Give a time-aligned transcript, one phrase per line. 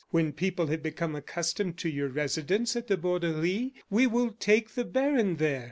[0.09, 4.83] When people have become accustomed to your residence at the Borderie, we will take the
[4.83, 5.59] baron there.